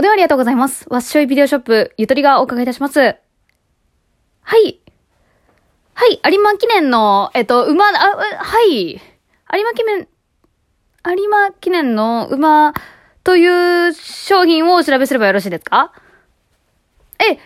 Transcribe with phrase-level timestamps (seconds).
[0.00, 0.86] お電話ありがとうございます。
[0.88, 3.00] わっしょいビデオショップ、ゆとりがお伺いいたします。
[3.00, 3.16] は
[4.56, 4.80] い。
[5.92, 8.92] はい、有馬記念の、えっと、馬、あ、はい。
[8.94, 8.98] 有
[9.60, 10.08] 馬記念、
[11.06, 12.72] 有馬記念の馬
[13.24, 15.92] という商品を調べすればよろしいですか？
[17.18, 17.36] え、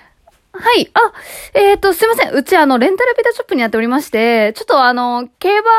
[0.52, 0.88] はい。
[0.94, 1.12] あ、
[1.54, 2.30] えっ、と、すいません。
[2.34, 5.70] うち、あの、レンタルビデオショップにやっておりまして、ちょっとあの、競馬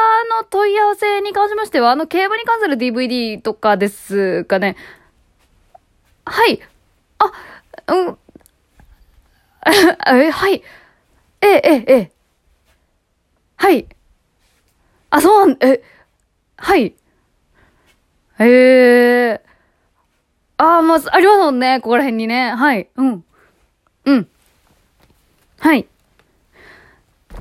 [0.41, 4.75] の問い合わせに関しましては、あの、競馬に関する DVD とかですかね。
[6.25, 6.59] はい。
[7.19, 7.31] あ、
[7.93, 8.17] うん。
[10.25, 10.63] え、はい。
[11.41, 12.11] え、え、え。
[13.57, 13.87] はい。
[15.09, 15.81] あ、そうなん、え、
[16.57, 16.95] はい。
[18.39, 19.55] へえー。
[20.57, 22.51] あ、まず、ありますもんね、ここら辺にね。
[22.51, 22.89] はい。
[22.95, 23.23] うん。
[24.05, 24.27] うん。
[25.59, 25.87] はい。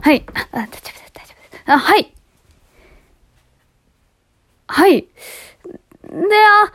[0.01, 0.25] はい。
[0.35, 1.63] あ、あ大丈夫です、大丈夫です。
[1.67, 2.15] あ、はい。
[4.67, 5.03] はい。
[5.03, 5.09] で、
[6.65, 6.73] あ、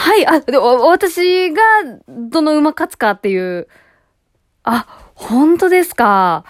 [0.00, 0.24] はい。
[0.28, 1.60] あ、で、私が、
[2.06, 3.66] どの馬勝つかっていう。
[4.62, 4.86] あ、
[5.16, 6.44] 本当ですか？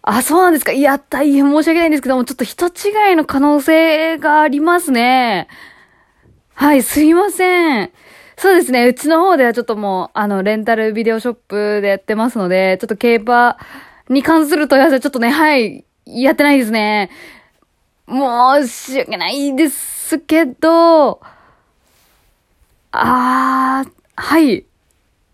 [0.00, 0.72] あ、そうなんですか。
[0.72, 5.48] いや、大変申し訳ないんですけども、ちょっと人違いの可能性がありますね。
[6.54, 7.92] はい、すいません。
[8.38, 8.86] そうですね。
[8.86, 13.58] うちの方ではちょっともう、あの、レンタルビデオショップでやってますので、ちょっと競馬
[14.08, 17.10] に関する問い合わせちょっとね、はい、やってないですね。
[18.08, 21.20] 申し訳ないですけど、
[22.98, 24.64] あー、はい。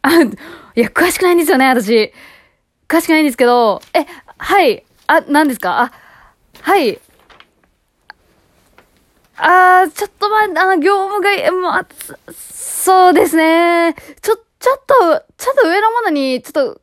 [0.02, 2.12] あ、いや、詳しくないんですよね、私。
[2.88, 4.06] 詳しくないんですけど、え、
[4.38, 4.84] はい。
[5.06, 5.82] あ、何ですか？
[5.82, 5.92] あ、
[6.60, 7.00] はい。
[9.36, 11.86] あー、ちょっとまあ、あの、業務が、まあ、
[12.32, 13.94] そうですね。
[14.20, 16.80] ちょ、ちょっと、ちょっと上のものに、ちょっと、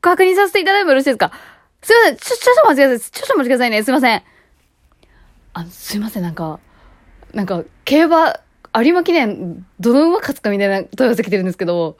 [0.00, 1.30] 確認させていただいてもよろしいですか？
[1.82, 2.16] すいません。
[2.16, 3.10] ちょ、ちょっと待ってください。
[3.10, 3.82] ちょっと待ってくださいね。
[3.82, 4.22] すいません。
[5.52, 6.22] あ、すいません。
[6.22, 6.58] なんか、
[7.34, 8.40] なんか、競馬、
[8.72, 11.98] 有馬記念、どの馬勝つかみたいな問い合わせ来てるんですけど、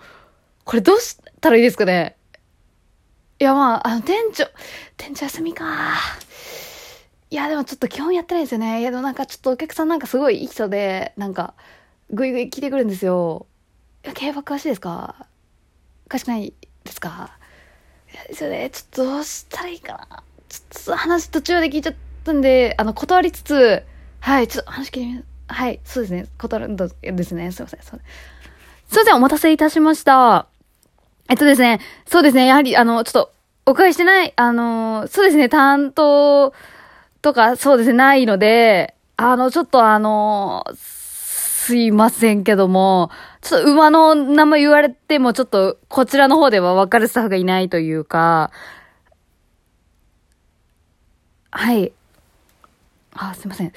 [0.65, 2.17] これどうしたらいいですかね？
[3.41, 4.45] いや、まあ、あの、店長、
[4.97, 5.95] 店長休みか。
[7.31, 8.81] いや、でもちょっと基本やってないですよね。
[8.81, 11.55] いや、でもなんかちょっとお客さんなんかすごいいい人で、なんか、
[12.11, 13.47] ぐいぐい聞いてくるんですよ。
[14.05, 15.27] いや、競馬詳しいですか？
[16.09, 16.53] 詳しくない
[16.85, 17.39] ですか？
[18.13, 18.71] いや、ですよね。
[18.71, 20.23] ちょっとどうしたらいいかな。
[20.49, 23.85] ちょっと話途中で聞いちゃったんで、あの、断りつつ、
[24.21, 26.27] はい、ちょっと話聞いてみますはい、そうですね。
[26.39, 26.89] 断るんで
[27.25, 27.51] すね。
[27.51, 27.83] すいません。
[27.83, 28.01] すいません。
[28.89, 30.47] すいません、お待たせいたしました。
[31.29, 33.33] えっとですね、そうですね、やはり、あの、ちょっと、
[33.67, 36.53] お伺いしてない、あの、そうですね、担当
[37.23, 43.11] とか、そうですね、ないので、あの、ちょっとあの、すいませんけども、
[43.43, 48.51] ちょっと馬の名前言われても、ちょっと、こちらの方では分かるスタッフがいないというか、
[51.53, 51.93] はい。
[53.13, 53.73] あ、すいません。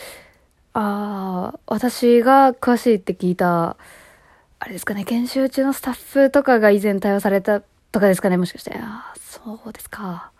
[0.73, 3.78] ああ、私が詳しいって聞いた、
[4.59, 7.61] あれですかね、研修中のスタッフとかが以前対応された
[7.91, 8.73] とかですかね、もしかして。
[8.75, 10.31] ああ、そうですか。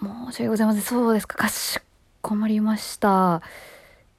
[0.00, 0.82] 申し訳ございません。
[0.82, 1.36] そうですか。
[1.36, 1.78] かし
[2.22, 3.34] こまりました。
[3.34, 3.42] あ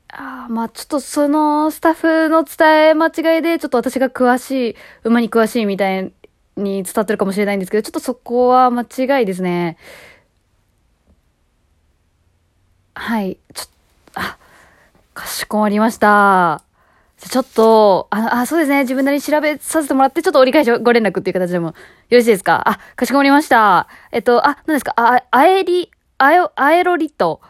[0.10, 6.12] あ、まあちょっとそのスタッフの伝え間違いで、ちょっと私が詳しい、馬に詳しいみたい
[6.58, 9.78] に伝ってるかもしれないんですけど、ちょっとそこは間違いですね。
[12.94, 13.38] はい。
[13.54, 13.70] ちょっ、
[15.14, 16.64] かしこまりました。
[17.18, 18.82] ちょっと、あ、あ、そうですね。
[18.82, 21.74] 自分なりに調べさせてもらって、ちょっと折り返しご連絡っていう形でもよ
[22.18, 22.68] ろしいですか？
[22.68, 23.88] あ、かしこまりました。
[24.12, 24.94] えっと、あ、何ですか？
[24.96, 27.42] あ、あえり、あよ、アエロリット。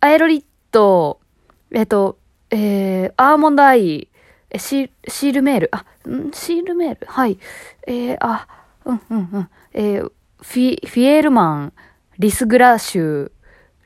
[0.00, 1.20] アエロリット、
[1.72, 2.18] えっと、
[2.50, 4.08] えー、アーモンドアイ、
[4.50, 6.30] えシーシールメール、あ、ん？
[6.32, 7.06] シールメール？
[7.06, 7.38] はい。
[7.86, 8.46] えー、あ、
[8.84, 9.48] うんうんうん。
[9.72, 11.72] えー、フィ、フィエールマン、
[12.18, 13.30] リスグラーシュ、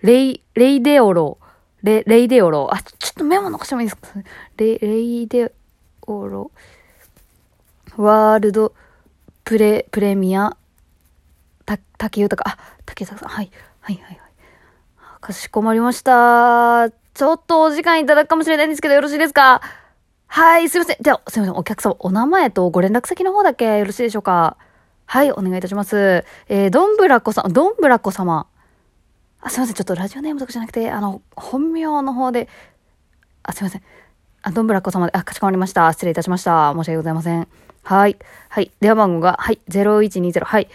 [0.03, 1.39] レイ、レイデオロ、
[1.83, 2.69] レ、レイデオロ。
[2.73, 4.09] あ、ちょっとメモ残してもいいですか？
[4.57, 5.53] レ、レイデ
[6.07, 6.51] オロ。
[7.97, 8.73] ワールド
[9.45, 10.57] プレ、プレミア、
[11.67, 13.29] た、竹豊か、あ、竹豊さん。
[13.29, 13.51] はい。
[13.81, 14.19] はいはいはい。
[15.21, 16.91] かしこまりました。
[17.15, 19.61] ちょっとお時間いただくかもしれないんですけど、よろしいですか？
[20.27, 20.97] はい、すいません。
[21.01, 21.55] じゃあ、すいません。
[21.55, 24.57] お客様、お名前とご連絡先の方だけよろしいでしょうか？
[25.05, 26.25] はい、お願いいたします。
[26.49, 28.47] えー、どんぶらこさん、どんぶらこ様。
[29.43, 29.75] あ、すいません。
[29.75, 32.49] ちょっとラジオネームとかじゃなくて、あの、本名の方で、
[33.43, 33.83] あ、すいません。
[34.43, 35.93] あ、どんぶらこ様で、あ、かしこまりました。
[35.93, 36.73] 失礼いたしました。
[36.75, 37.49] 申し訳ございません。
[37.83, 38.17] はい。
[38.49, 38.71] はい。
[38.81, 39.59] 電話番号が、はい。
[39.69, 40.69] 0120、はい。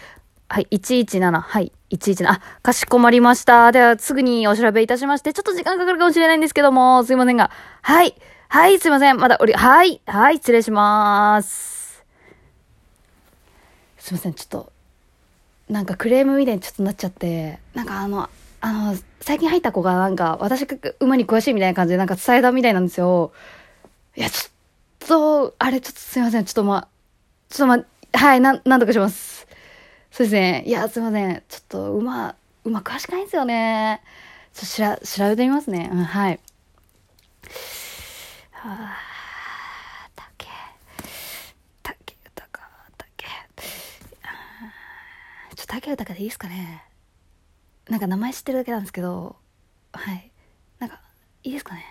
[0.48, 0.66] はい。
[0.70, 1.72] 117、はい。
[1.90, 3.72] 117、あ、かしこまりました。
[3.72, 7.50] では、すぐにお調べいたしまして、ちょっと時間かかるかもしれないんですけども、すいませんが。
[7.80, 8.14] はい。
[8.48, 9.16] はい、すいません。
[9.16, 10.02] まだ、おり、はい。
[10.04, 12.04] はい、失礼します。
[13.98, 14.34] すいません。
[14.34, 14.72] ちょっと、
[15.70, 18.28] なんかクレームみたいにちょっとなっちゃって、なんかあの、
[18.60, 23.32] あの、最近入った子がなんか、私が馬に詳しいみたいな感じでなんか伝えたみたいなんですよ。
[24.16, 26.44] いや、ちょっと、あれ、ちょっとすいません。
[26.44, 26.88] ちょっとま、
[27.48, 29.46] ちょっとま、はい、なん、なんとかします。
[30.10, 30.64] そうですね。
[30.66, 31.42] いや、すいません。
[31.48, 32.34] ちょっと、馬、
[32.64, 34.02] 馬詳しくないんですよね。
[34.54, 35.88] ちょっとしら、調べてみますね。
[35.92, 36.40] うん、はい。
[38.50, 38.96] はあ、
[40.16, 40.48] 竹、
[41.82, 42.60] 竹豊、
[42.96, 43.26] 竹。
[44.24, 46.87] あーちょっと竹豊でいいですかね。
[47.88, 49.36] なんか名前知ってるだけなんですけど、
[49.92, 50.30] はい。
[50.78, 51.00] なんか、
[51.42, 51.84] いいですかね。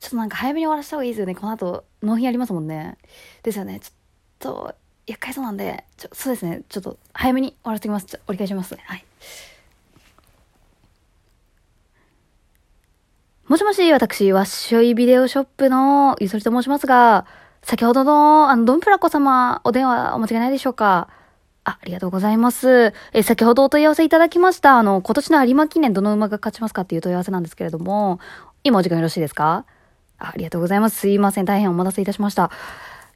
[0.00, 1.34] ちょっとなんか早めに終わらせた方がいいですよね。
[1.34, 2.96] この後、納品ありますもんね。
[3.42, 3.80] ですよね。
[3.80, 3.92] ちょっ
[4.38, 4.74] と、
[5.06, 6.62] 厄介そうなんで、ちょそうですね。
[6.68, 8.06] ちょっと、早めに終わらせておきます。
[8.06, 8.82] ちょ折り返しますね。
[8.86, 9.04] はい。
[13.46, 17.26] もしもし、私、わっしょいビデオショップのゆとりと申しますが、
[17.62, 21.08] 先ほどの、あの、ドンプラコ様、お電話お間違いないでしょうか？
[21.64, 22.92] あ、ありがとうございます。
[23.12, 28.20] え、先ほどお問い合わせいただきました、あの、今年の有馬記念どの馬が勝ちますかっていう問い合わせなんですけれども、
[28.62, 29.64] 今お時間よろしいですか？
[30.18, 30.98] ありがとうございます。
[30.98, 31.44] すいません。
[31.44, 32.50] 大変お待たせいたしました。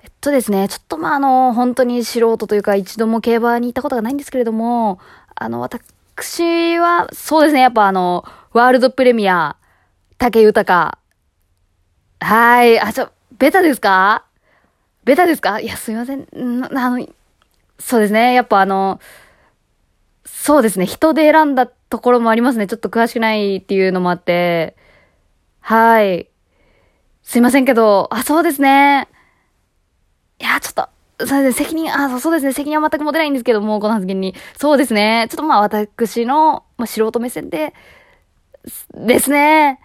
[0.02, 4.98] えっとですね、ちょっとまあ、あの、本当に素人というか、一度も競馬に行ったことがないんですけれども、
[5.34, 9.56] あの、私は、そうですね、やっぱあの、ワールドプレミア、
[10.16, 10.98] 竹豊。
[12.20, 12.80] はい。
[12.80, 14.24] あ、ちょ、ベタですか？
[15.04, 15.60] ベタですか？
[15.60, 16.16] いや、すみませ。
[16.16, 17.06] んあの、
[17.78, 18.34] そうですね。
[18.34, 19.00] やっぱあの、
[20.24, 20.86] そうですね。
[20.86, 22.66] 人で選んだところもありますね。
[22.66, 24.76] ちょっと詳しくないっていうのもあって。
[25.60, 26.28] はい。
[27.22, 29.08] すいませんけど、あ、そうですね。
[30.40, 30.74] いや、ちょっ
[31.18, 34.34] と、そうですね、責任、あ、そうですね、責任は全く持てないんですけども、この発言に。
[34.56, 35.26] そうですね。
[35.30, 37.74] ちょっとまあ、私の、まあ、素人目線で、
[38.94, 39.80] ですね。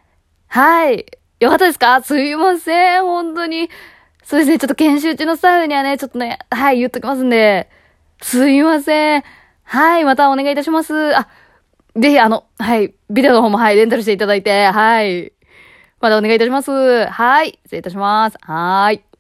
[0.47, 1.05] はい。
[1.39, 2.01] よかったですか？
[2.01, 3.69] すいません、本当に。
[4.23, 7.69] そうですね、ちょっと研修中のスタッフにはね、ちょっとね、はい、言っときますんで。
[8.23, 9.23] すいません。
[9.63, 11.15] はい、またお願いいたします。
[11.15, 11.27] あ、
[11.97, 15.33] ぜひ、あの、はい、ビデオの方も、はい、レンタルしていただいて、はい。
[15.99, 17.05] またお願いいたします。
[17.05, 18.37] はい、失礼いたします。
[18.41, 19.12] はーい。